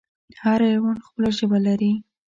[0.43, 1.93] هر حیوان خپله ژبه لري